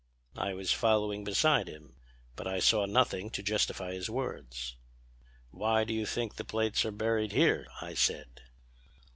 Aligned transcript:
"I 0.39 0.55
was 0.55 0.71
following 0.71 1.23
beside 1.23 1.67
him, 1.67 1.95
but 2.35 2.47
I 2.47 2.57
saw 2.57 2.87
nothing 2.87 3.29
to 3.29 3.43
justify 3.43 3.93
his 3.93 4.09
words. 4.09 4.75
"'Why 5.51 5.83
do 5.83 5.93
you 5.93 6.07
think 6.07 6.37
the 6.37 6.43
plates 6.43 6.83
are 6.85 6.91
buried 6.91 7.33
here?' 7.33 7.67
I 7.83 7.93
said. 7.93 8.41